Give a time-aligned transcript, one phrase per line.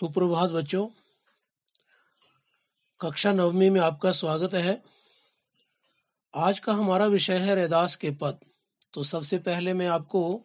[0.00, 0.88] सुप्रभात बच्चों।
[3.00, 4.82] कक्षा नवमी में आपका स्वागत है।
[6.34, 8.38] आज का हमारा विषय है रैदास के पद।
[8.94, 10.42] तो सबसे पहले मैं आपको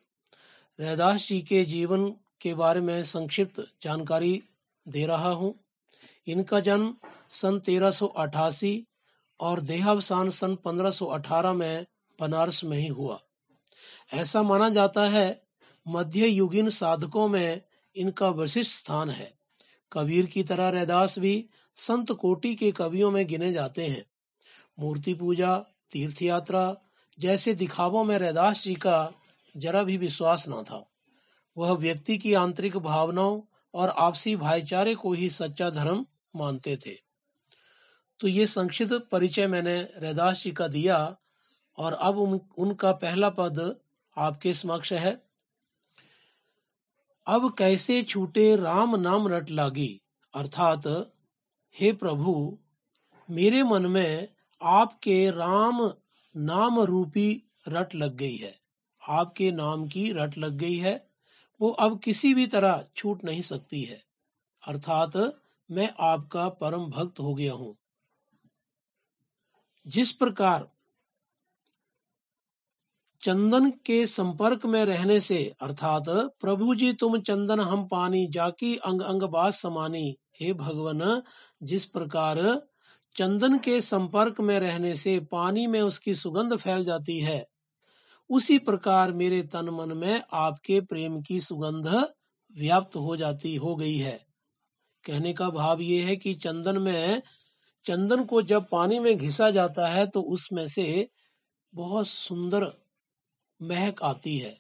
[0.80, 4.44] रैदास जी के जीवन के बारे में संक्षिप्त जानकारी
[4.88, 5.60] दे रहा हूँ।
[6.28, 6.96] इनका जन्म
[7.30, 8.88] सन 1388
[9.40, 11.86] और देहावसान सन 1518 में
[12.20, 13.22] बनारस में ही हुआ।
[14.14, 15.44] ऐसा माना जाता है,
[15.88, 17.62] मध्य युगीन साधकों में
[17.96, 19.41] इनका विशिष्ट स्थान है।
[19.94, 24.06] कबीर की तरह रैदास भी संत कोटि के कवियों में गिने जाते हैं।
[24.80, 25.58] मूर्ति पूजा
[25.92, 26.78] तीर्थ यात्रा
[27.20, 29.12] जैसे दिखावों में रैदास जी का
[29.58, 30.92] जरा भी विश्वास न था।
[31.58, 33.42] वह व्यक्ति की आंतरिक भावनाओं
[33.74, 36.98] और आपसी भाईचारे को ही सच्चा धर्म मानते थे।
[38.20, 41.18] तो ये संक्षिप्त परिचय मैंने रैदास जी का दिया
[41.78, 43.80] और अब उन, उनका पहला पद
[44.18, 45.31] आपके समक्ष है।
[47.26, 50.02] अब कैसे छूटे राम नाम रट लागी?
[50.34, 51.14] अर्थात,
[51.80, 52.60] हे प्रभु,
[53.30, 54.28] मेरे मन में
[54.62, 55.94] आपके राम
[56.36, 58.60] नाम रूपी रट लग गई है।
[59.10, 61.12] आपके नाम की रट लग गई है।
[61.62, 64.04] वो अब किसी भी तरह छूट नहीं सकती है।
[64.68, 67.78] अर्थात, मैं आपका परम भक्त हो गया हूँ।
[69.88, 70.72] जिस प्रकार
[73.24, 79.02] चंदन के संपर्क में रहने से, अर्थात, प्रभु जी, तुम चंदन हम पानी जाकी अंग
[79.02, 81.22] अंग बास समानी। हे भगवान,
[81.64, 82.62] जिस प्रकार
[83.16, 87.48] चंदन के संपर्क में रहने से पानी में उसकी सुगंध फैल जाती है,
[88.30, 91.88] उसी प्रकार मेरे तन मन में आपके प्रेम की सुगंध
[92.58, 94.26] व्याप्त हो जाती, हो गई है।
[95.06, 97.22] कहने का भाव ये है कि चंदन में,
[97.86, 101.10] चंदन को जब पानी में घिसा जाता है तो उसमें से
[101.76, 102.81] बहुत सुंदर
[103.64, 104.58] महक आती है।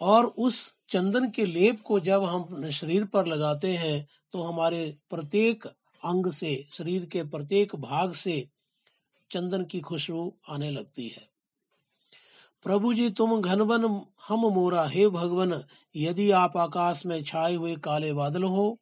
[0.00, 5.66] और उस चंदन के लेप को जब हम शरीर पर लगाते हैं तो हमारे प्रत्येक
[6.04, 8.48] अंग से, शरीर के प्रत्येक भाग से
[9.30, 11.28] चंदन की खुशबू आने लगती है।
[12.62, 15.64] प्रभु जी, तुम घनवन, हम मोरा। हे भगवन,
[15.96, 18.78] यदि आप आकाश में छाए हुए काले बादल हो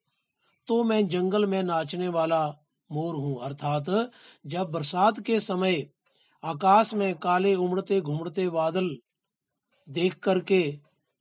[0.67, 2.57] तो मैं जंगल में नाचने वाला
[2.93, 4.11] मोर हूँ। अर्थात,
[4.47, 5.87] जब बरसात के समय
[6.45, 8.97] आकाश में काले उमड़ते घुमड़ते बादल
[9.93, 10.63] देख करके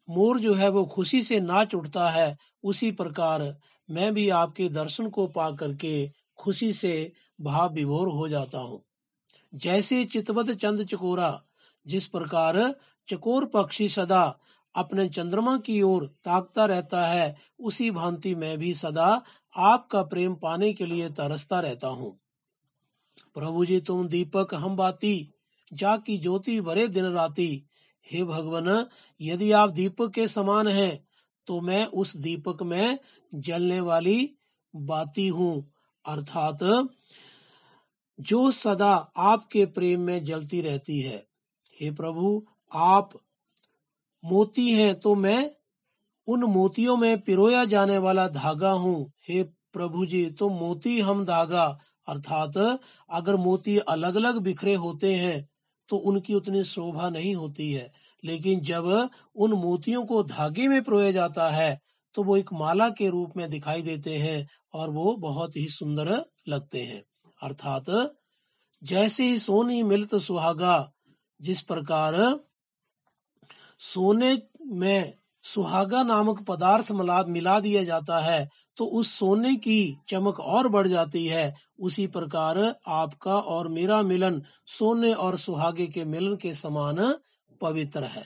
[0.10, 3.56] मोर जो है वो खुशी से नाच उठता है, उसी प्रकार
[3.90, 7.12] मैं भी आपके दर्शन को पा करके खुशी से
[7.42, 8.82] भाव विभोर हो जाता हूँ।
[9.56, 11.42] जैसे चितवत चंद चकोरा,
[11.86, 12.76] जिस प्रकार
[13.08, 14.24] चकोर पक्षी सदा
[14.76, 19.22] अपने चंद्रमा की ओर ताकता रहता है, उसी भांति मैं भी सदा
[19.56, 22.18] आपका प्रेम पाने के लिए तरसता रहता हूँ।
[23.34, 25.34] प्रभु जी तुम दीपक, हम बाती
[25.74, 27.64] जा की ज्योति बरे दिन राती
[28.06, 28.86] हे भगवान,
[29.22, 31.08] यदि आप दीपक के समान हैं
[31.48, 33.00] तो मैं उस दीपक में
[33.36, 34.36] जलने वाली
[34.76, 35.72] बाती हूँ।
[36.06, 36.90] अर्थात,
[38.20, 41.28] जो सदा आपके प्रेम में जलती रहती है।
[41.82, 43.10] हे प्रभु, आप
[44.26, 45.52] मोती हैं तो मैं
[46.28, 51.80] उन मोतियों में पिरोया जाने वाला धागा हूँ। हे प्रभु जी तो मोती हम धागा।
[52.08, 52.80] अर्थात,
[53.10, 55.51] अगर मोती अलग अलग बिखरे होते हैं
[55.92, 57.92] तो उनकी उतनी शोभा नहीं होती है।
[58.26, 61.82] लेकिन जब उन मोतियों को धागे में प्रोया जाता है
[62.14, 66.26] तो वो एक माला के रूप में दिखाई देते हैं और वो बहुत ही सुंदर
[66.48, 67.04] लगते हैं।
[67.44, 68.18] अर्थात,
[68.84, 70.94] जैसे ही सोनी मिलत सुहागा,
[71.42, 72.40] जिस प्रकार
[73.80, 80.40] सोने में सुहागा नामक पदार्थ मिला मिला दिया जाता है तो उस सोने की चमक
[80.40, 86.36] और बढ़ जाती है। उसी प्रकार आपका और मेरा मिलन सोने और सुहागे के मिलन
[86.36, 87.16] के समान
[87.62, 88.24] पवित्र है।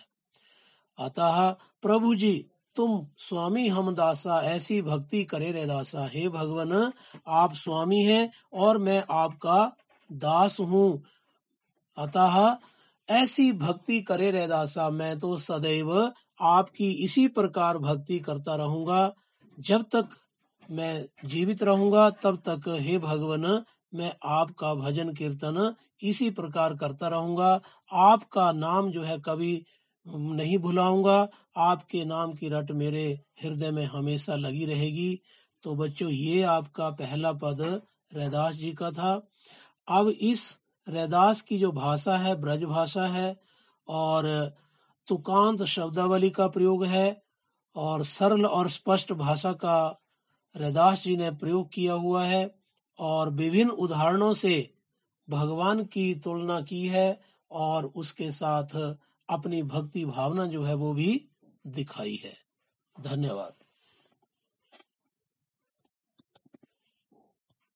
[0.99, 1.49] अतः
[1.83, 2.45] प्रभु जी,
[2.75, 6.91] तुम स्वामी हम दासा ऐसी भक्ति करे रे दासा हे भगवान,
[7.27, 9.71] आप स्वामी हैं और मैं आपका
[10.09, 11.03] दास हूँ।
[11.97, 12.57] अतः
[13.09, 16.11] ऐसी भक्ति करे रे दासा मैं तो सदैव
[16.41, 19.13] आपकी इसी प्रकार भक्ति करता रहूँगा।
[19.59, 20.09] जब तक
[20.71, 23.63] मैं जीवित रहूँगा, तब तक हे भगवान,
[23.93, 29.65] मैं आपका भजन कीर्तन इसी प्रकार करता रहूँगा। आपका नाम जो है कभी
[30.07, 31.27] नहीं भुलाऊँगा।
[31.57, 33.07] आपके नाम की रट मेरे
[33.43, 35.19] हृदय में हमेशा लगी रहेगी।
[35.63, 37.61] तो बच्चों, ये आपका पहला पद
[38.13, 39.13] रैदास जी का था।
[39.87, 40.57] अब इस
[40.89, 43.41] रैदास की जो भाषा है, ब्रज भाषा है,
[43.87, 44.53] और
[45.07, 47.23] तुकांत शब्दावली का प्रयोग है,
[47.75, 50.01] और सरल और स्पष्ट भाषा का
[50.57, 52.55] रैदास जी ने प्रयोग किया हुआ है,
[52.99, 54.73] और विभिन्न उदाहरणों से
[55.29, 57.21] भगवान की तुलना की है,
[57.51, 58.95] और उसके साथ
[59.29, 61.29] अपनी भक्ति भावना जो है वो भी
[61.67, 62.37] दिखाई है।
[63.01, 63.64] धन्यवाद।